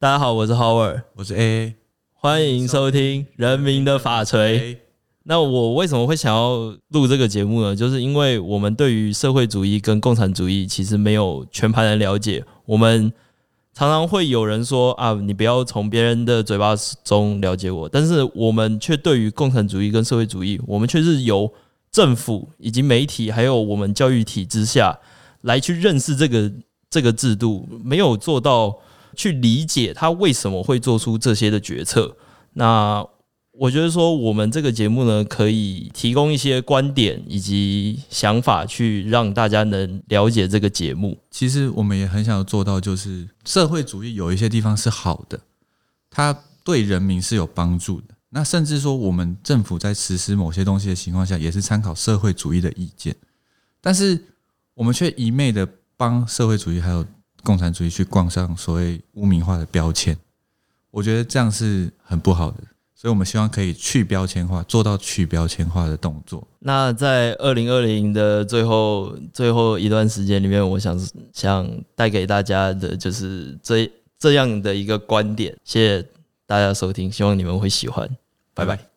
[0.00, 1.74] 大家好，我是 Howard，我是 A，
[2.14, 4.74] 欢迎收听《人民的法锤》。
[5.24, 7.74] 那我为什么会想要录这个节目呢？
[7.74, 12.44] 就是因为我们对于社会主义跟共产主义其实没有全盘的了解。
[12.64, 13.12] 我们
[13.74, 21.52] 常常会有人说啊，你不要从别人的嘴巴中了解我，但是我们却对于共产主义跟社会主义，我们却是由
[21.90, 24.96] 政府以及媒体还有我们教育体制下
[25.40, 26.52] 来去认识这个
[26.88, 28.78] 这个制度，没有做到
[29.18, 32.16] 去理解他为什么会做出这些的决策。
[32.52, 33.04] 那
[33.50, 41.18] 我觉得说，我们这个节目呢，可以提供一些观点以及想法，去让大家能了解这个节目。
[41.32, 45.40] 其实我们也很想要做到，就是社会主义有一些地方是好的，
[46.08, 48.14] 它对人民是有帮助的。
[48.30, 53.16] 那甚至说，我们政府在实施某些东西的情况下，也是参考社会主义的意见。
[53.80, 54.22] 但是
[54.74, 55.66] 我们却一昧的
[55.96, 57.04] 帮社会主义还有
[57.48, 60.14] 共产主义去冠上所谓污名化的标签，
[60.90, 62.58] 我觉得这样是很不好的。
[62.94, 66.46] 所以我们希望可以去标签化，做到去标签化的动作。
[66.58, 71.00] 那在二零二零的最后最后一段时间里面，我想
[71.32, 75.56] 想带给大家的就是这这样的一个观点。
[75.64, 76.06] 谢谢
[76.44, 78.06] 大家收听，希望你们会喜欢。
[78.52, 78.88] 拜拜。